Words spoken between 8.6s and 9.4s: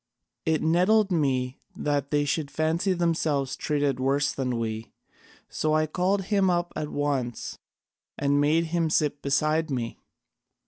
him sit